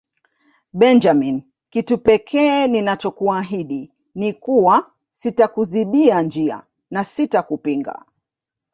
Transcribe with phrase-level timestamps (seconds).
[0.79, 1.37] Benjamin
[1.69, 8.05] kitu pekee ninachokuahidi ni kuwa sitakuzibia njia na sitakupinga